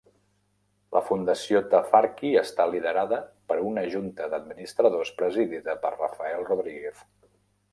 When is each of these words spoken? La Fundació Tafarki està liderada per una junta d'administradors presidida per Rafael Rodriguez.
La 0.95 1.01
Fundació 1.09 1.59
Tafarki 1.73 2.31
està 2.41 2.65
liderada 2.71 3.19
per 3.51 3.59
una 3.67 3.83
junta 3.97 4.31
d'administradors 4.33 5.13
presidida 5.21 5.77
per 5.85 5.93
Rafael 5.99 6.49
Rodriguez. 6.53 7.07